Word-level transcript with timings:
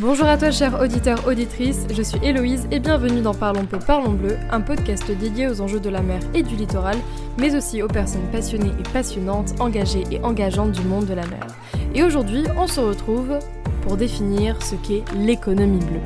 Bonjour 0.00 0.26
à 0.26 0.38
toi 0.38 0.52
chers 0.52 0.80
auditeurs, 0.80 1.26
auditrices, 1.26 1.84
je 1.92 2.02
suis 2.02 2.20
Héloïse 2.22 2.68
et 2.70 2.78
bienvenue 2.78 3.20
dans 3.20 3.34
Parlons 3.34 3.64
peu, 3.64 3.80
Parlons 3.80 4.12
bleu, 4.12 4.36
un 4.52 4.60
podcast 4.60 5.10
dédié 5.10 5.48
aux 5.48 5.60
enjeux 5.60 5.80
de 5.80 5.90
la 5.90 6.02
mer 6.02 6.20
et 6.34 6.44
du 6.44 6.54
littoral, 6.54 6.96
mais 7.36 7.56
aussi 7.56 7.82
aux 7.82 7.88
personnes 7.88 8.30
passionnées 8.30 8.70
et 8.78 8.88
passionnantes, 8.92 9.60
engagées 9.60 10.04
et 10.12 10.20
engageantes 10.20 10.70
du 10.70 10.82
monde 10.82 11.06
de 11.06 11.14
la 11.14 11.26
mer. 11.26 11.44
Et 11.96 12.04
aujourd'hui, 12.04 12.44
on 12.56 12.68
se 12.68 12.78
retrouve 12.78 13.40
pour 13.82 13.96
définir 13.96 14.62
ce 14.62 14.76
qu'est 14.76 15.02
l'économie 15.16 15.84
bleue. 15.84 16.00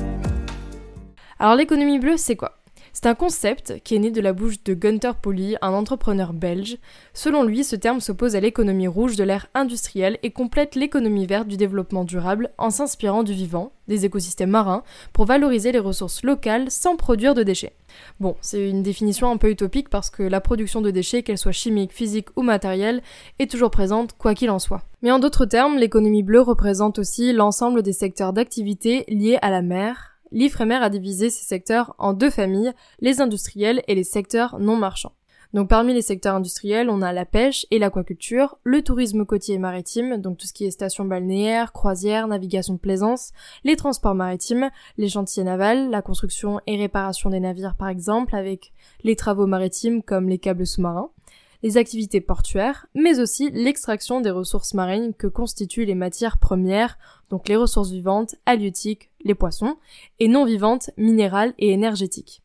Alors 1.37 1.55
l'économie 1.55 1.99
bleue, 1.99 2.17
c'est 2.17 2.35
quoi? 2.35 2.62
C'est 3.03 3.09
un 3.09 3.15
concept 3.15 3.81
qui 3.83 3.95
est 3.95 3.99
né 3.99 4.11
de 4.11 4.21
la 4.21 4.31
bouche 4.31 4.63
de 4.63 4.73
Gunther 4.73 5.17
Pauli, 5.17 5.57
un 5.61 5.73
entrepreneur 5.73 6.31
belge. 6.31 6.77
Selon 7.13 7.43
lui, 7.43 7.65
ce 7.65 7.75
terme 7.75 7.99
s'oppose 7.99 8.37
à 8.37 8.39
l'économie 8.39 8.87
rouge 8.87 9.17
de 9.17 9.25
l'ère 9.25 9.47
industrielle 9.55 10.19
et 10.23 10.31
complète 10.31 10.75
l'économie 10.75 11.25
verte 11.25 11.49
du 11.49 11.57
développement 11.57 12.05
durable 12.05 12.51
en 12.57 12.69
s'inspirant 12.69 13.23
du 13.23 13.33
vivant, 13.33 13.73
des 13.89 14.05
écosystèmes 14.05 14.51
marins, 14.51 14.83
pour 15.11 15.25
valoriser 15.25 15.73
les 15.73 15.79
ressources 15.79 16.23
locales 16.23 16.71
sans 16.71 16.95
produire 16.95 17.33
de 17.33 17.43
déchets. 17.43 17.75
Bon, 18.21 18.37
c'est 18.39 18.69
une 18.69 18.83
définition 18.83 19.29
un 19.29 19.35
peu 19.35 19.49
utopique 19.49 19.89
parce 19.89 20.09
que 20.09 20.23
la 20.23 20.39
production 20.39 20.79
de 20.79 20.89
déchets, 20.89 21.23
qu'elle 21.23 21.37
soit 21.37 21.51
chimique, 21.51 21.91
physique 21.91 22.29
ou 22.37 22.41
matérielle, 22.41 23.01
est 23.37 23.51
toujours 23.51 23.69
présente 23.69 24.13
quoi 24.17 24.33
qu'il 24.33 24.49
en 24.49 24.59
soit. 24.59 24.83
Mais 25.01 25.11
en 25.11 25.19
d'autres 25.19 25.45
termes, 25.45 25.77
l'économie 25.77 26.23
bleue 26.23 26.39
représente 26.39 26.99
aussi 26.99 27.33
l'ensemble 27.33 27.83
des 27.83 27.91
secteurs 27.91 28.31
d'activité 28.31 29.03
liés 29.09 29.39
à 29.41 29.49
la 29.49 29.61
mer, 29.61 30.12
l'Ifremer 30.33 30.75
a 30.75 30.89
divisé 30.89 31.29
ces 31.29 31.45
secteurs 31.45 31.95
en 31.99 32.11
deux 32.11 32.29
familles, 32.29 32.73
les 32.99 33.21
industriels 33.21 33.83
et 33.87 33.95
les 33.95 34.03
secteurs 34.03 34.59
non 34.59 34.75
marchands. 34.75 35.13
Donc 35.53 35.69
parmi 35.69 35.93
les 35.93 36.01
secteurs 36.01 36.33
industriels, 36.33 36.89
on 36.89 37.03
a 37.03 37.13
la 37.13 37.25
pêche 37.25 37.67
et 37.69 37.77
l'aquaculture, 37.77 38.57
le 38.63 38.81
tourisme 38.81 39.23
côtier 39.23 39.55
et 39.55 39.59
maritime, 39.59 40.17
donc 40.17 40.39
tout 40.39 40.47
ce 40.47 40.53
qui 40.53 40.65
est 40.65 40.71
station 40.71 41.05
balnéaire, 41.05 41.73
croisière, 41.73 42.27
navigation 42.27 42.73
de 42.73 42.79
plaisance, 42.79 43.33
les 43.63 43.75
transports 43.75 44.15
maritimes, 44.15 44.71
les 44.97 45.09
chantiers 45.09 45.43
navals, 45.43 45.91
la 45.91 46.01
construction 46.01 46.59
et 46.65 46.75
réparation 46.75 47.29
des 47.29 47.39
navires 47.39 47.75
par 47.75 47.89
exemple, 47.89 48.35
avec 48.35 48.73
les 49.03 49.15
travaux 49.15 49.45
maritimes 49.45 50.01
comme 50.01 50.27
les 50.27 50.39
câbles 50.39 50.65
sous-marins, 50.65 51.11
les 51.61 51.77
activités 51.77 52.19
portuaires, 52.19 52.87
mais 52.95 53.19
aussi 53.19 53.51
l'extraction 53.51 54.21
des 54.21 54.31
ressources 54.31 54.73
marines 54.73 55.13
que 55.13 55.27
constituent 55.27 55.85
les 55.85 55.95
matières 55.95 56.39
premières, 56.39 56.97
donc 57.29 57.47
les 57.47 57.55
ressources 57.55 57.91
vivantes, 57.91 58.35
halieutiques, 58.47 59.11
les 59.23 59.35
poissons, 59.35 59.77
et 60.19 60.27
non 60.27 60.45
vivantes, 60.45 60.89
minérales 60.97 61.53
et 61.57 61.71
énergétiques. 61.71 62.41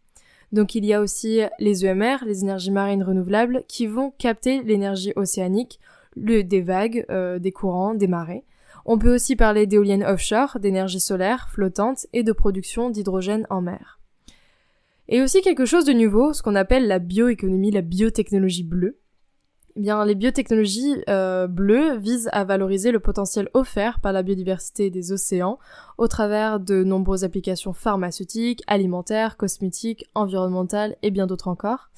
Donc 0.52 0.74
il 0.74 0.84
y 0.84 0.94
a 0.94 1.00
aussi 1.00 1.40
les 1.58 1.84
EMR, 1.84 2.24
les 2.24 2.42
énergies 2.42 2.70
marines 2.70 3.02
renouvelables, 3.02 3.64
qui 3.68 3.86
vont 3.86 4.12
capter 4.18 4.62
l'énergie 4.62 5.12
océanique, 5.16 5.78
le, 6.16 6.42
des 6.42 6.62
vagues, 6.62 7.04
euh, 7.10 7.38
des 7.38 7.52
courants, 7.52 7.94
des 7.94 8.06
marées. 8.06 8.44
On 8.84 8.98
peut 8.98 9.14
aussi 9.14 9.36
parler 9.36 9.66
d'éoliennes 9.66 10.04
offshore, 10.04 10.58
d'énergie 10.60 11.00
solaire, 11.00 11.48
flottante 11.50 12.06
et 12.12 12.22
de 12.22 12.32
production 12.32 12.90
d'hydrogène 12.90 13.46
en 13.50 13.60
mer. 13.60 14.00
Et 15.08 15.22
aussi 15.22 15.40
quelque 15.42 15.66
chose 15.66 15.84
de 15.84 15.92
nouveau, 15.92 16.32
ce 16.32 16.42
qu'on 16.42 16.54
appelle 16.54 16.86
la 16.86 16.98
bioéconomie, 16.98 17.70
la 17.70 17.82
biotechnologie 17.82 18.64
bleue. 18.64 18.98
Bien, 19.78 20.04
les 20.04 20.16
biotechnologies 20.16 21.04
euh, 21.08 21.46
bleues 21.46 21.98
visent 21.98 22.28
à 22.32 22.42
valoriser 22.42 22.90
le 22.90 22.98
potentiel 22.98 23.48
offert 23.54 24.00
par 24.00 24.12
la 24.12 24.24
biodiversité 24.24 24.90
des 24.90 25.12
océans 25.12 25.60
au 25.98 26.08
travers 26.08 26.58
de 26.58 26.82
nombreuses 26.82 27.22
applications 27.22 27.72
pharmaceutiques, 27.72 28.64
alimentaires, 28.66 29.36
cosmétiques, 29.36 30.08
environnementales 30.16 30.96
et 31.02 31.12
bien 31.12 31.28
d'autres 31.28 31.46
encore. 31.46 31.90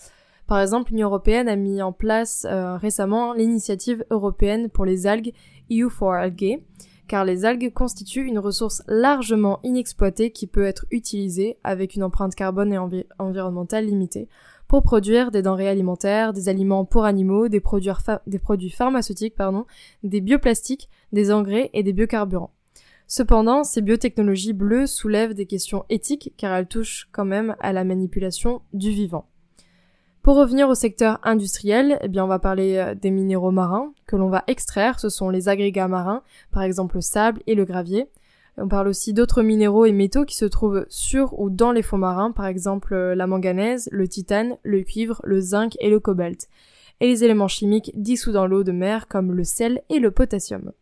Par 0.47 0.61
exemple, 0.61 0.91
l'Union 0.91 1.09
européenne 1.09 1.49
a 1.49 1.57
mis 1.57 1.81
en 1.81 1.93
place 1.93 2.47
euh, 2.51 2.77
récemment 2.77 3.33
l'initiative 3.33 4.05
européenne 4.11 4.69
pour 4.69 4.85
les 4.85 5.07
algues 5.07 5.33
EU4Algae, 5.71 6.61
car 7.09 7.25
les 7.25 7.47
algues 7.47 7.73
constituent 7.73 8.27
une 8.27 8.39
ressource 8.39 8.83
largement 8.89 9.59
inexploitée 9.63 10.33
qui 10.33 10.47
peut 10.47 10.67
être 10.67 10.85
utilisée 10.91 11.57
avec 11.65 11.95
une 11.95 12.03
empreinte 12.03 12.35
carbone 12.35 12.75
et 12.75 13.07
environnementale 13.19 13.87
limitée 13.87 14.29
pour 14.71 14.85
produire 14.85 15.33
des 15.33 15.43
denrées 15.43 15.69
alimentaires, 15.69 16.33
des 16.33 16.49
aliments 16.49 16.85
pour 16.85 17.05
animaux, 17.05 17.49
des 17.49 17.59
produits, 17.59 18.71
pharmaceutiques, 18.71 19.35
pardon, 19.35 19.67
des 20.05 20.21
bioplastiques, 20.21 20.89
des 21.11 21.33
engrais 21.33 21.71
et 21.73 21.83
des 21.83 21.93
biocarburants. 21.93 22.53
Cependant, 23.09 23.65
ces 23.65 23.83
biotechnologies 23.83 24.53
bleues 24.53 24.87
soulèvent 24.87 25.35
des 25.35 25.47
questions 25.47 25.85
éthiques 25.89 26.35
car 26.37 26.55
elles 26.55 26.69
touchent 26.69 27.09
quand 27.11 27.25
même 27.25 27.57
à 27.59 27.73
la 27.73 27.83
manipulation 27.83 28.63
du 28.73 28.91
vivant. 28.91 29.27
Pour 30.23 30.37
revenir 30.37 30.69
au 30.69 30.77
secteur 30.77 31.19
industriel, 31.25 31.99
eh 32.03 32.07
bien 32.07 32.25
on 32.25 32.29
va 32.29 32.39
parler 32.39 32.77
euh, 32.77 32.95
des 32.95 33.11
minéraux 33.11 33.51
marins 33.51 33.93
que 34.07 34.15
l'on 34.15 34.29
va 34.29 34.45
extraire, 34.47 35.01
ce 35.01 35.09
sont 35.09 35.31
les 35.31 35.49
agrégats 35.49 35.89
marins, 35.89 36.23
par 36.53 36.63
exemple 36.63 36.95
le 36.95 37.01
sable 37.01 37.43
et 37.49 37.57
le 37.57 37.65
gravier, 37.65 38.07
on 38.61 38.69
parle 38.69 38.89
aussi 38.89 39.13
d'autres 39.13 39.43
minéraux 39.43 39.87
et 39.87 39.93
métaux 39.93 40.25
qui 40.25 40.37
se 40.37 40.45
trouvent 40.45 40.87
sur 40.89 41.39
ou 41.41 41.51
dans 41.51 41.73
les 41.73 41.83
fonds 41.83 41.99
marins, 41.99 42.31
par 42.31 42.47
exemple 42.47 42.95
euh, 42.95 43.15
la 43.15 43.27
manganèse, 43.27 43.89
le 43.91 44.07
titane, 44.07 44.57
le 44.63 44.83
cuivre, 44.83 45.21
le 45.25 45.41
zinc 45.41 45.77
et 45.81 45.91
le 45.91 46.01
cobalt, 46.01 46.49
et 47.01 47.07
les 47.07 47.25
éléments 47.25 47.49
chimiques 47.49 47.93
dissous 47.95 48.33
dans 48.33 48.47
l'eau 48.47 48.63
de 48.63 48.73
mer 48.73 49.09
comme 49.09 49.33
le 49.33 49.45
sel 49.45 49.83
et 49.89 49.99
le 49.99 50.11
potassium. 50.11 50.73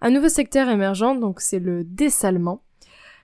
Un 0.00 0.10
nouveau 0.10 0.28
secteur 0.28 0.68
émergent, 0.68 1.18
donc 1.18 1.40
c'est 1.40 1.58
le 1.58 1.82
dessalement. 1.84 2.62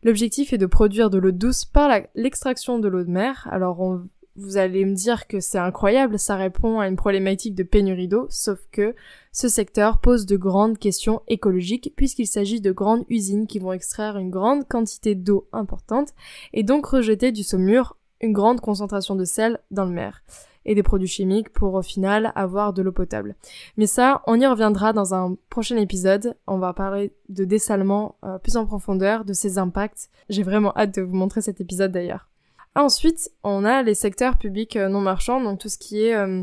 L'objectif 0.03 0.53
est 0.53 0.59
de 0.59 0.67
produire 0.67 1.11
de 1.11 1.19
l'eau 1.19 1.31
douce 1.31 1.65
par 1.65 1.91
l'extraction 2.15 2.79
de 2.79 2.89
l'eau 2.89 3.05
de 3.05 3.11
mer. 3.11 3.47
Alors 3.51 3.81
on 3.81 4.09
vous 4.37 4.57
allez 4.57 4.85
me 4.85 4.95
dire 4.95 5.27
que 5.27 5.41
c'est 5.41 5.59
incroyable, 5.59 6.19
ça 6.19 6.37
répond 6.37 6.81
à 6.81 6.89
une 6.89 6.97
problématique 6.97 7.55
de 7.55 7.63
pénurie 7.63 8.09
d'eau, 8.09 8.27
sauf 8.31 8.59
que 8.71 8.95
ce 9.31 9.49
secteur 9.49 9.99
pose 9.99 10.27
de 10.27 10.37
grandes 10.37 10.79
questions 10.79 11.23
écologiques 11.29 11.93
puisqu'il 11.97 12.27
s'agit 12.27 12.61
de 12.61 12.73
grandes 12.73 13.05
usines 13.09 13.47
qui 13.47 13.59
vont 13.59 13.73
extraire 13.73 14.17
une 14.17 14.31
grande 14.31 14.67
quantité 14.67 15.15
d'eau 15.15 15.49
importante 15.53 16.11
et 16.53 16.63
donc 16.63 16.87
rejeter 16.87 17.33
du 17.33 17.43
saumur 17.43 17.97
une 18.21 18.33
grande 18.33 18.61
concentration 18.61 19.17
de 19.17 19.25
sel 19.25 19.59
dans 19.71 19.85
le 19.85 19.91
mer 19.91 20.23
et 20.65 20.75
des 20.75 20.83
produits 20.83 21.09
chimiques 21.09 21.53
pour 21.53 21.75
au 21.75 21.83
final 21.83 22.33
avoir 22.35 22.73
de 22.73 22.83
l'eau 22.83 22.93
potable. 22.93 23.35
Mais 23.77 23.87
ça, 23.87 24.23
on 24.27 24.41
y 24.41 24.47
reviendra 24.47 24.93
dans 24.93 25.15
un 25.15 25.37
prochain 25.51 25.77
épisode. 25.77 26.37
On 26.47 26.59
va 26.59 26.73
parler 26.73 27.13
de 27.29 27.45
dessalement 27.45 28.17
euh, 28.25 28.39
plus 28.39 28.57
en 28.57 28.65
profondeur, 28.65 29.25
de 29.25 29.33
ses 29.33 29.59
impacts. 29.59 30.09
J'ai 30.29 30.45
vraiment 30.45 30.73
hâte 30.77 30.95
de 30.95 31.03
vous 31.03 31.17
montrer 31.17 31.43
cet 31.43 31.61
épisode 31.61 31.91
d'ailleurs. 31.91 32.32
Ensuite, 32.75 33.31
on 33.45 33.65
a 33.65 33.83
les 33.83 33.95
secteurs 33.95 34.39
publics 34.39 34.77
euh, 34.77 34.89
non 34.89 35.01
marchands, 35.01 35.43
donc 35.43 35.59
tout 35.59 35.69
ce 35.69 35.77
qui 35.77 36.05
est 36.05 36.15
euh, 36.15 36.43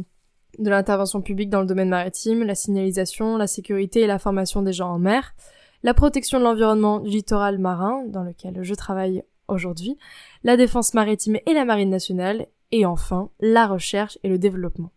de 0.59 0.69
l'intervention 0.69 1.21
publique 1.21 1.49
dans 1.49 1.61
le 1.61 1.65
domaine 1.65 1.89
maritime, 1.89 2.43
la 2.43 2.55
signalisation, 2.55 3.37
la 3.37 3.47
sécurité 3.47 4.01
et 4.01 4.07
la 4.07 4.19
formation 4.19 4.61
des 4.61 4.73
gens 4.73 4.89
en 4.89 4.99
mer, 4.99 5.33
la 5.81 5.93
protection 5.93 6.39
de 6.39 6.43
l'environnement 6.43 6.99
littoral 6.99 7.57
marin, 7.57 8.03
dans 8.07 8.23
lequel 8.23 8.61
je 8.61 8.75
travaille 8.75 9.23
aujourd'hui, 9.47 9.97
la 10.43 10.55
défense 10.55 10.93
maritime 10.93 11.37
et 11.47 11.53
la 11.53 11.65
marine 11.65 11.89
nationale, 11.89 12.45
et 12.71 12.85
enfin 12.85 13.29
la 13.39 13.65
recherche 13.65 14.19
et 14.23 14.29
le 14.29 14.37
développement. 14.37 14.91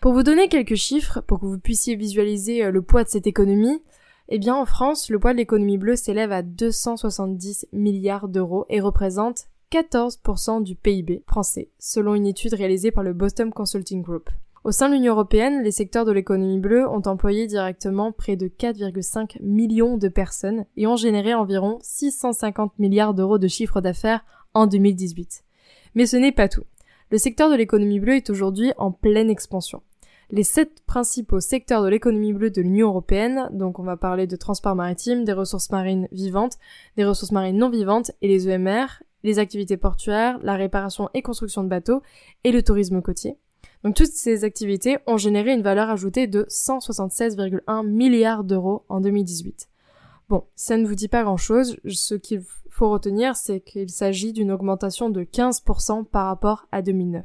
Pour 0.00 0.12
vous 0.12 0.24
donner 0.24 0.48
quelques 0.48 0.74
chiffres, 0.74 1.20
pour 1.20 1.40
que 1.40 1.46
vous 1.46 1.58
puissiez 1.58 1.94
visualiser 1.94 2.64
euh, 2.64 2.70
le 2.70 2.82
poids 2.82 3.04
de 3.04 3.08
cette 3.08 3.26
économie, 3.26 3.82
eh 4.28 4.38
bien 4.38 4.56
en 4.56 4.66
France, 4.66 5.10
le 5.10 5.20
poids 5.20 5.32
de 5.32 5.38
l'économie 5.38 5.78
bleue 5.78 5.94
s'élève 5.94 6.32
à 6.32 6.42
270 6.42 7.68
milliards 7.72 8.28
d'euros 8.28 8.66
et 8.68 8.80
représente 8.80 9.46
14% 9.72 10.62
du 10.62 10.76
PIB 10.76 11.22
français, 11.26 11.70
selon 11.78 12.14
une 12.14 12.26
étude 12.26 12.54
réalisée 12.54 12.90
par 12.90 13.02
le 13.02 13.12
Boston 13.12 13.50
Consulting 13.52 14.02
Group. 14.02 14.30
Au 14.64 14.72
sein 14.72 14.88
de 14.88 14.94
l'Union 14.94 15.12
européenne, 15.12 15.62
les 15.62 15.70
secteurs 15.70 16.04
de 16.04 16.12
l'économie 16.12 16.58
bleue 16.58 16.88
ont 16.88 17.02
employé 17.06 17.46
directement 17.46 18.10
près 18.10 18.36
de 18.36 18.48
4,5 18.48 19.40
millions 19.40 19.96
de 19.96 20.08
personnes 20.08 20.66
et 20.76 20.86
ont 20.86 20.96
généré 20.96 21.34
environ 21.34 21.78
650 21.82 22.78
milliards 22.78 23.14
d'euros 23.14 23.38
de 23.38 23.48
chiffre 23.48 23.80
d'affaires 23.80 24.24
en 24.54 24.66
2018. 24.66 25.44
Mais 25.94 26.06
ce 26.06 26.16
n'est 26.16 26.32
pas 26.32 26.48
tout. 26.48 26.64
Le 27.10 27.18
secteur 27.18 27.48
de 27.48 27.54
l'économie 27.54 28.00
bleue 28.00 28.16
est 28.16 28.30
aujourd'hui 28.30 28.72
en 28.76 28.90
pleine 28.90 29.30
expansion. 29.30 29.82
Les 30.30 30.42
sept 30.42 30.82
principaux 30.86 31.38
secteurs 31.38 31.84
de 31.84 31.88
l'économie 31.88 32.32
bleue 32.32 32.50
de 32.50 32.60
l'Union 32.60 32.88
européenne, 32.88 33.48
donc 33.52 33.78
on 33.78 33.84
va 33.84 33.96
parler 33.96 34.26
de 34.26 34.34
transport 34.34 34.74
maritime, 34.74 35.24
des 35.24 35.32
ressources 35.32 35.70
marines 35.70 36.08
vivantes, 36.10 36.58
des 36.96 37.04
ressources 37.04 37.30
marines 37.30 37.58
non 37.58 37.70
vivantes 37.70 38.10
et 38.22 38.26
les 38.26 38.48
EMR, 38.48 38.86
les 39.26 39.38
activités 39.38 39.76
portuaires, 39.76 40.38
la 40.42 40.54
réparation 40.54 41.10
et 41.12 41.20
construction 41.20 41.62
de 41.62 41.68
bateaux 41.68 42.02
et 42.44 42.52
le 42.52 42.62
tourisme 42.62 43.02
côtier. 43.02 43.36
Donc 43.84 43.94
toutes 43.94 44.06
ces 44.06 44.44
activités 44.44 44.98
ont 45.06 45.16
généré 45.16 45.52
une 45.52 45.62
valeur 45.62 45.90
ajoutée 45.90 46.26
de 46.26 46.44
176,1 46.48 47.86
milliards 47.86 48.44
d'euros 48.44 48.84
en 48.88 49.00
2018. 49.00 49.68
Bon, 50.28 50.44
ça 50.54 50.76
ne 50.76 50.86
vous 50.86 50.94
dit 50.94 51.08
pas 51.08 51.24
grand-chose, 51.24 51.76
ce 51.88 52.14
qu'il 52.14 52.42
faut 52.70 52.90
retenir, 52.90 53.36
c'est 53.36 53.60
qu'il 53.60 53.90
s'agit 53.90 54.32
d'une 54.32 54.50
augmentation 54.50 55.10
de 55.10 55.22
15% 55.22 56.04
par 56.04 56.26
rapport 56.26 56.66
à 56.72 56.82
2009. 56.82 57.24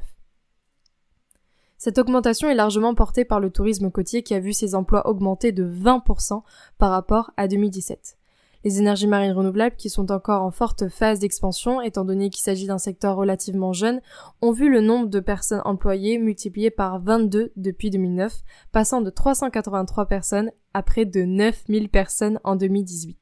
Cette 1.78 1.98
augmentation 1.98 2.48
est 2.48 2.54
largement 2.54 2.94
portée 2.94 3.24
par 3.24 3.40
le 3.40 3.50
tourisme 3.50 3.90
côtier 3.90 4.22
qui 4.22 4.34
a 4.34 4.40
vu 4.40 4.52
ses 4.52 4.76
emplois 4.76 5.08
augmenter 5.08 5.50
de 5.50 5.64
20% 5.64 6.42
par 6.78 6.90
rapport 6.90 7.32
à 7.36 7.48
2017. 7.48 8.18
Les 8.64 8.78
énergies 8.78 9.08
marines 9.08 9.32
renouvelables, 9.32 9.74
qui 9.74 9.90
sont 9.90 10.12
encore 10.12 10.42
en 10.42 10.52
forte 10.52 10.88
phase 10.88 11.18
d'expansion, 11.18 11.80
étant 11.80 12.04
donné 12.04 12.30
qu'il 12.30 12.42
s'agit 12.42 12.66
d'un 12.66 12.78
secteur 12.78 13.16
relativement 13.16 13.72
jeune, 13.72 14.00
ont 14.40 14.52
vu 14.52 14.70
le 14.70 14.80
nombre 14.80 15.08
de 15.08 15.18
personnes 15.18 15.62
employées 15.64 16.18
multiplié 16.18 16.70
par 16.70 17.00
22 17.00 17.52
depuis 17.56 17.90
2009, 17.90 18.32
passant 18.70 19.00
de 19.00 19.10
383 19.10 20.06
personnes 20.06 20.52
à 20.74 20.82
près 20.82 21.04
de 21.04 21.22
9000 21.22 21.88
personnes 21.88 22.38
en 22.44 22.54
2018. 22.54 23.18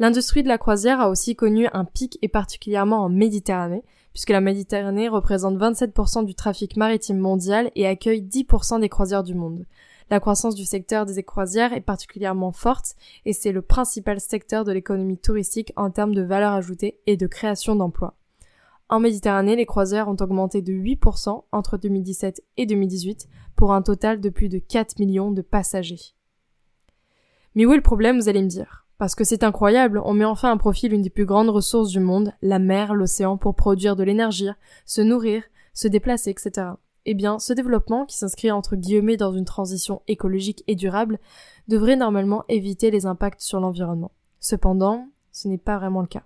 L'industrie 0.00 0.42
de 0.42 0.48
la 0.48 0.58
croisière 0.58 1.00
a 1.00 1.08
aussi 1.08 1.36
connu 1.36 1.68
un 1.72 1.84
pic 1.84 2.18
et 2.22 2.28
particulièrement 2.28 3.04
en 3.04 3.08
Méditerranée, 3.08 3.84
puisque 4.12 4.30
la 4.30 4.40
Méditerranée 4.40 5.08
représente 5.08 5.56
27% 5.56 6.24
du 6.24 6.34
trafic 6.34 6.76
maritime 6.76 7.18
mondial 7.18 7.70
et 7.76 7.86
accueille 7.86 8.22
10% 8.22 8.80
des 8.80 8.88
croisières 8.88 9.22
du 9.22 9.34
monde. 9.34 9.64
La 10.12 10.20
croissance 10.20 10.54
du 10.54 10.66
secteur 10.66 11.06
des 11.06 11.22
croisières 11.22 11.72
est 11.72 11.80
particulièrement 11.80 12.52
forte 12.52 12.96
et 13.24 13.32
c'est 13.32 13.50
le 13.50 13.62
principal 13.62 14.20
secteur 14.20 14.62
de 14.62 14.70
l'économie 14.70 15.16
touristique 15.16 15.72
en 15.74 15.90
termes 15.90 16.14
de 16.14 16.20
valeur 16.20 16.52
ajoutée 16.52 17.00
et 17.06 17.16
de 17.16 17.26
création 17.26 17.76
d'emplois. 17.76 18.18
En 18.90 19.00
Méditerranée, 19.00 19.56
les 19.56 19.64
croisières 19.64 20.08
ont 20.08 20.16
augmenté 20.20 20.60
de 20.60 20.74
8% 20.74 21.44
entre 21.50 21.78
2017 21.78 22.42
et 22.58 22.66
2018 22.66 23.26
pour 23.56 23.72
un 23.72 23.80
total 23.80 24.20
de 24.20 24.28
plus 24.28 24.50
de 24.50 24.58
4 24.58 24.98
millions 24.98 25.30
de 25.30 25.40
passagers. 25.40 26.12
Mais 27.54 27.64
où 27.64 27.72
est 27.72 27.76
le 27.76 27.82
problème, 27.82 28.20
vous 28.20 28.28
allez 28.28 28.42
me 28.42 28.48
dire? 28.48 28.86
Parce 28.98 29.14
que 29.14 29.24
c'est 29.24 29.44
incroyable, 29.44 29.98
on 30.04 30.12
met 30.12 30.26
enfin 30.26 30.52
à 30.52 30.58
profit 30.58 30.90
l'une 30.90 31.00
des 31.00 31.08
plus 31.08 31.24
grandes 31.24 31.48
ressources 31.48 31.88
du 31.88 32.00
monde, 32.00 32.34
la 32.42 32.58
mer, 32.58 32.92
l'océan, 32.92 33.38
pour 33.38 33.54
produire 33.54 33.96
de 33.96 34.04
l'énergie, 34.04 34.50
se 34.84 35.00
nourrir, 35.00 35.42
se 35.72 35.88
déplacer, 35.88 36.28
etc. 36.28 36.72
Eh 37.04 37.14
bien, 37.14 37.38
ce 37.38 37.52
développement, 37.52 38.06
qui 38.06 38.16
s'inscrit 38.16 38.50
entre 38.50 38.76
guillemets 38.76 39.16
dans 39.16 39.32
une 39.32 39.44
transition 39.44 40.02
écologique 40.06 40.62
et 40.68 40.76
durable, 40.76 41.18
devrait 41.68 41.96
normalement 41.96 42.44
éviter 42.48 42.90
les 42.90 43.06
impacts 43.06 43.40
sur 43.40 43.60
l'environnement. 43.60 44.12
Cependant, 44.38 45.08
ce 45.32 45.48
n'est 45.48 45.58
pas 45.58 45.78
vraiment 45.78 46.00
le 46.00 46.06
cas. 46.06 46.22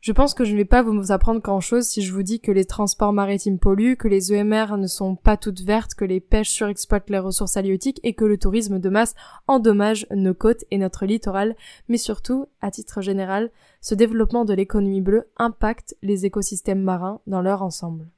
Je 0.00 0.12
pense 0.12 0.32
que 0.32 0.44
je 0.44 0.52
ne 0.52 0.56
vais 0.56 0.64
pas 0.64 0.82
vous 0.82 1.12
apprendre 1.12 1.42
grand 1.42 1.60
chose 1.60 1.86
si 1.86 2.00
je 2.00 2.14
vous 2.14 2.22
dis 2.22 2.40
que 2.40 2.50
les 2.50 2.64
transports 2.64 3.12
maritimes 3.12 3.58
polluent, 3.58 3.98
que 3.98 4.08
les 4.08 4.32
EMR 4.32 4.78
ne 4.78 4.86
sont 4.86 5.14
pas 5.14 5.36
toutes 5.36 5.60
vertes, 5.60 5.94
que 5.94 6.06
les 6.06 6.20
pêches 6.20 6.48
surexploitent 6.48 7.10
les 7.10 7.18
ressources 7.18 7.58
halieutiques 7.58 8.00
et 8.02 8.14
que 8.14 8.24
le 8.24 8.38
tourisme 8.38 8.78
de 8.78 8.88
masse 8.88 9.14
endommage 9.46 10.06
nos 10.10 10.32
côtes 10.32 10.64
et 10.70 10.78
notre 10.78 11.04
littoral, 11.04 11.54
mais 11.88 11.98
surtout, 11.98 12.46
à 12.62 12.70
titre 12.70 13.02
général, 13.02 13.50
ce 13.82 13.94
développement 13.94 14.46
de 14.46 14.54
l'économie 14.54 15.02
bleue 15.02 15.28
impacte 15.36 15.94
les 16.00 16.24
écosystèmes 16.24 16.82
marins 16.82 17.20
dans 17.26 17.42
leur 17.42 17.62
ensemble. 17.62 18.08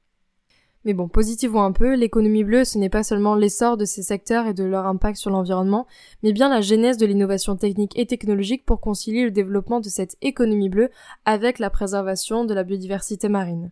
Mais 0.85 0.95
bon, 0.95 1.07
positivons 1.07 1.63
un 1.63 1.71
peu, 1.71 1.95
l'économie 1.95 2.43
bleue, 2.43 2.65
ce 2.65 2.77
n'est 2.77 2.89
pas 2.89 3.05
seulement 3.05 3.37
l'essor 3.37 3.77
de 3.77 3.85
ces 3.85 4.03
secteurs 4.03 4.47
et 4.47 4.55
de 4.55 4.65
leur 4.65 4.87
impact 4.87 5.17
sur 5.17 5.31
l'environnement, 5.31 5.87
mais 6.25 6.33
bien 6.33 6.49
la 6.49 6.61
genèse 6.61 6.97
de 6.97 7.07
l'innovation 7.07 7.55
technique 7.55 7.97
et 7.97 8.07
technologique 8.07 8.65
pour 8.65 8.81
concilier 8.81 9.25
le 9.25 9.31
développement 9.31 9.79
de 9.79 9.89
cette 9.89 10.17
économie 10.23 10.69
bleue 10.69 10.91
avec 11.25 11.61
la 11.61 11.71
préservation 11.71 12.45
de 12.45 12.55
la 12.55 12.65
biodiversité 12.65 13.29
marine. 13.29 13.71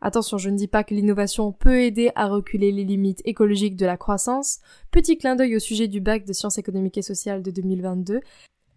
Attention, 0.00 0.38
je 0.38 0.48
ne 0.48 0.56
dis 0.56 0.68
pas 0.68 0.84
que 0.84 0.94
l'innovation 0.94 1.52
peut 1.52 1.80
aider 1.80 2.10
à 2.14 2.26
reculer 2.26 2.72
les 2.72 2.84
limites 2.84 3.22
écologiques 3.24 3.76
de 3.76 3.86
la 3.86 3.96
croissance. 3.96 4.60
Petit 4.90 5.18
clin 5.18 5.36
d'œil 5.36 5.56
au 5.56 5.58
sujet 5.58 5.88
du 5.88 6.00
bac 6.00 6.24
de 6.24 6.32
sciences 6.32 6.58
économiques 6.58 6.98
et 6.98 7.02
sociales 7.02 7.42
de 7.42 7.50
2022. 7.50 8.20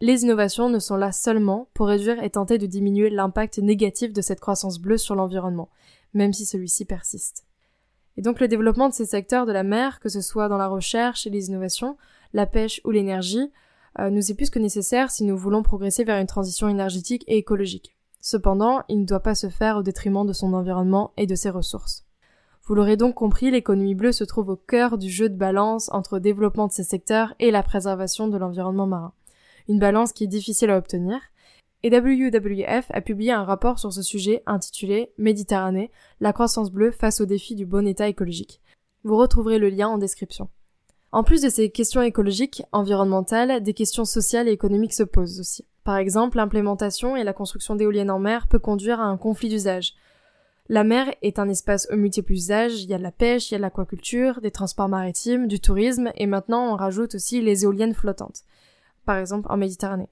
Les 0.02 0.24
innovations 0.24 0.70
ne 0.70 0.80
sont 0.80 0.96
là 0.96 1.12
seulement 1.12 1.68
pour 1.74 1.88
réduire 1.88 2.24
et 2.24 2.30
tenter 2.30 2.58
de 2.58 2.66
diminuer 2.66 3.10
l'impact 3.10 3.60
négatif 3.60 4.14
de 4.14 4.22
cette 4.22 4.40
croissance 4.40 4.80
bleue 4.80 4.98
sur 4.98 5.16
l'environnement, 5.16 5.70
même 6.14 6.32
si 6.32 6.46
celui-ci 6.46 6.86
persiste. 6.86 7.49
Et 8.20 8.22
donc 8.22 8.42
le 8.42 8.50
développement 8.50 8.90
de 8.90 8.94
ces 8.94 9.06
secteurs 9.06 9.46
de 9.46 9.54
la 9.54 9.64
mer, 9.64 10.02
que 10.02 10.10
ce 10.10 10.20
soit 10.20 10.50
dans 10.50 10.58
la 10.58 10.68
recherche 10.68 11.26
et 11.26 11.30
les 11.30 11.48
innovations, 11.48 11.96
la 12.34 12.46
pêche 12.46 12.82
ou 12.84 12.92
l'énergie, 12.92 13.50
euh, 13.98 14.10
nous 14.10 14.30
est 14.30 14.34
plus 14.34 14.50
que 14.50 14.60
nécessaire 14.60 15.10
si 15.10 15.24
nous 15.24 15.38
voulons 15.38 15.64
progresser 15.64 16.04
vers 16.04 16.20
une 16.20 16.28
transition 16.28 16.68
énergétique 16.68 17.24
et 17.28 17.38
écologique. 17.38 17.96
Cependant, 18.20 18.84
il 18.90 19.00
ne 19.00 19.06
doit 19.06 19.22
pas 19.22 19.36
se 19.36 19.48
faire 19.48 19.78
au 19.78 19.84
détriment 19.84 20.26
de 20.26 20.34
son 20.34 20.52
environnement 20.52 21.14
et 21.16 21.28
de 21.28 21.36
ses 21.36 21.50
ressources. 21.50 22.04
Vous 22.66 22.76
l'aurez 22.76 22.98
donc 22.98 23.16
compris, 23.16 23.52
l'économie 23.52 23.96
bleue 23.96 24.12
se 24.12 24.26
trouve 24.26 24.50
au 24.50 24.58
cœur 24.58 24.98
du 24.98 25.10
jeu 25.10 25.30
de 25.30 25.38
balance 25.38 25.90
entre 25.94 26.16
le 26.16 26.20
développement 26.20 26.68
de 26.68 26.74
ces 26.74 26.84
secteurs 26.84 27.34
et 27.40 27.52
la 27.52 27.64
préservation 27.64 28.28
de 28.28 28.38
l'environnement 28.38 28.86
marin. 28.86 29.14
Une 29.70 29.80
balance 29.80 30.12
qui 30.12 30.26
est 30.26 30.28
difficile 30.28 30.72
à 30.72 30.78
obtenir, 30.78 31.22
et 31.84 31.90
WWF 31.90 32.88
a 32.90 33.02
publié 33.02 33.32
un 33.32 33.44
rapport 33.44 33.80
sur 33.80 33.94
ce 33.94 34.02
sujet 34.02 34.44
intitulé 34.46 35.14
Méditerranée, 35.18 35.92
la 36.20 36.34
croissance 36.34 36.72
bleue 36.72 36.92
face 36.92 37.22
aux 37.22 37.26
défis 37.26 37.56
du 37.56 37.66
bon 37.66 37.88
état 37.88 38.08
écologique. 38.08 38.62
Vous 39.04 39.16
retrouverez 39.16 39.60
le 39.60 39.70
lien 39.70 39.88
en 39.88 39.98
description. 39.98 40.50
En 41.12 41.24
plus 41.24 41.42
de 41.42 41.50
ces 41.50 41.70
questions 41.70 42.02
écologiques, 42.02 42.64
environnementales, 42.72 43.64
des 43.64 43.74
questions 43.74 44.06
sociales 44.06 44.48
et 44.48 44.52
économiques 44.52 44.94
se 44.94 45.04
posent 45.04 45.40
aussi. 45.40 45.66
Par 45.84 45.98
exemple, 45.98 46.38
l'implémentation 46.38 47.16
et 47.16 47.24
la 47.24 47.34
construction 47.34 47.76
d'éoliennes 47.76 48.12
en 48.12 48.20
mer 48.20 48.48
peut 48.48 48.60
conduire 48.60 49.00
à 49.00 49.06
un 49.06 49.18
conflit 49.18 49.50
d'usage. 49.50 49.94
La 50.68 50.84
mer 50.84 51.12
est 51.24 51.40
un 51.40 51.50
espace 51.50 51.88
aux 51.92 51.96
multiples 51.96 52.34
usages, 52.34 52.84
il 52.84 52.90
y 52.90 52.94
a 52.94 53.00
de 53.00 53.04
la 53.04 53.12
pêche, 53.12 53.50
il 53.50 53.54
y 53.54 53.56
a 53.56 53.58
de 53.58 53.64
l'aquaculture, 53.64 54.40
des 54.42 54.52
transports 54.52 54.90
maritimes, 54.90 55.48
du 55.48 55.60
tourisme, 55.60 56.12
et 56.16 56.28
maintenant 56.28 56.74
on 56.74 56.76
rajoute 56.76 57.16
aussi 57.16 57.42
les 57.42 57.64
éoliennes 57.64 57.96
flottantes. 57.96 58.44
Par 59.06 59.18
exemple 59.18 59.48
en 59.50 59.58
Méditerranée 59.58 60.10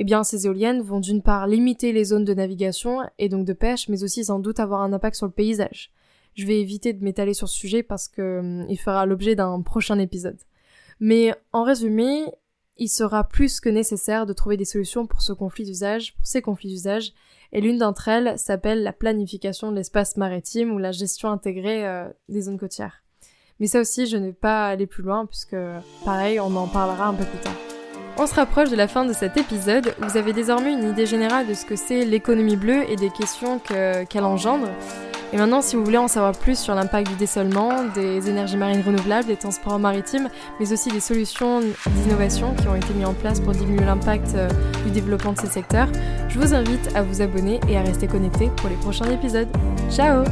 eh 0.00 0.04
bien 0.04 0.24
ces 0.24 0.46
éoliennes 0.46 0.80
vont 0.80 0.98
d'une 0.98 1.20
part 1.20 1.46
limiter 1.46 1.92
les 1.92 2.04
zones 2.04 2.24
de 2.24 2.32
navigation 2.32 3.02
et 3.18 3.28
donc 3.28 3.44
de 3.44 3.52
pêche, 3.52 3.86
mais 3.90 4.02
aussi 4.02 4.24
sans 4.24 4.38
doute 4.38 4.58
avoir 4.58 4.80
un 4.80 4.94
impact 4.94 5.14
sur 5.14 5.26
le 5.26 5.32
paysage. 5.32 5.92
Je 6.34 6.46
vais 6.46 6.58
éviter 6.58 6.94
de 6.94 7.04
m'étaler 7.04 7.34
sur 7.34 7.50
ce 7.50 7.58
sujet 7.58 7.82
parce 7.82 8.08
que 8.08 8.38
hum, 8.38 8.66
il 8.70 8.78
fera 8.78 9.04
l'objet 9.04 9.36
d'un 9.36 9.60
prochain 9.60 9.98
épisode. 9.98 10.38
Mais 11.00 11.34
en 11.52 11.64
résumé, 11.64 12.24
il 12.78 12.88
sera 12.88 13.24
plus 13.28 13.60
que 13.60 13.68
nécessaire 13.68 14.24
de 14.24 14.32
trouver 14.32 14.56
des 14.56 14.64
solutions 14.64 15.06
pour 15.06 15.20
ce 15.20 15.34
conflit 15.34 15.66
d'usage, 15.66 16.16
pour 16.16 16.26
ces 16.26 16.40
conflits 16.40 16.70
d'usage, 16.70 17.12
et 17.52 17.60
l'une 17.60 17.76
d'entre 17.76 18.08
elles 18.08 18.38
s'appelle 18.38 18.82
la 18.82 18.94
planification 18.94 19.70
de 19.70 19.76
l'espace 19.76 20.16
maritime 20.16 20.72
ou 20.72 20.78
la 20.78 20.92
gestion 20.92 21.28
intégrée 21.28 21.86
euh, 21.86 22.08
des 22.30 22.40
zones 22.40 22.58
côtières. 22.58 23.02
Mais 23.58 23.66
ça 23.66 23.80
aussi, 23.80 24.06
je 24.06 24.16
ne 24.16 24.28
vais 24.28 24.32
pas 24.32 24.68
aller 24.68 24.86
plus 24.86 25.02
loin 25.02 25.26
puisque, 25.26 25.56
pareil, 26.06 26.40
on 26.40 26.56
en 26.56 26.68
parlera 26.68 27.08
un 27.08 27.14
peu 27.14 27.26
plus 27.26 27.40
tard. 27.40 27.69
On 28.16 28.26
se 28.26 28.34
rapproche 28.34 28.70
de 28.70 28.76
la 28.76 28.88
fin 28.88 29.04
de 29.04 29.12
cet 29.12 29.36
épisode. 29.36 29.94
Vous 30.00 30.16
avez 30.16 30.32
désormais 30.32 30.72
une 30.72 30.90
idée 30.90 31.06
générale 31.06 31.46
de 31.46 31.54
ce 31.54 31.64
que 31.64 31.76
c'est 31.76 32.04
l'économie 32.04 32.56
bleue 32.56 32.84
et 32.90 32.96
des 32.96 33.10
questions 33.10 33.58
qu'elle 33.58 34.24
engendre. 34.24 34.68
Et 35.32 35.36
maintenant, 35.36 35.62
si 35.62 35.76
vous 35.76 35.84
voulez 35.84 35.98
en 35.98 36.08
savoir 36.08 36.32
plus 36.32 36.58
sur 36.58 36.74
l'impact 36.74 37.08
du 37.08 37.14
dessolement, 37.14 37.84
des 37.94 38.28
énergies 38.28 38.56
marines 38.56 38.82
renouvelables, 38.82 39.28
des 39.28 39.36
transports 39.36 39.78
maritimes, 39.78 40.28
mais 40.58 40.72
aussi 40.72 40.90
des 40.90 41.00
solutions 41.00 41.60
d'innovation 41.60 42.54
qui 42.54 42.66
ont 42.66 42.74
été 42.74 42.92
mises 42.94 43.06
en 43.06 43.14
place 43.14 43.38
pour 43.38 43.52
diminuer 43.52 43.84
l'impact 43.84 44.34
euh, 44.34 44.48
du 44.84 44.90
développement 44.90 45.32
de 45.32 45.38
ces 45.38 45.46
secteurs, 45.46 45.88
je 46.28 46.38
vous 46.38 46.52
invite 46.52 46.94
à 46.96 47.02
vous 47.02 47.22
abonner 47.22 47.60
et 47.68 47.76
à 47.76 47.82
rester 47.82 48.08
connecté 48.08 48.50
pour 48.56 48.68
les 48.68 48.76
prochains 48.76 49.10
épisodes. 49.10 49.48
Ciao 49.88 50.24